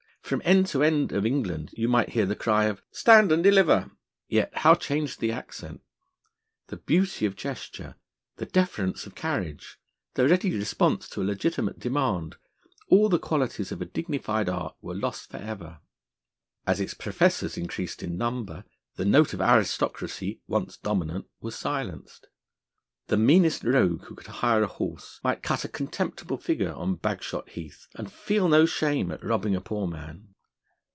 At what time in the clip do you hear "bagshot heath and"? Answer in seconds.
26.95-28.09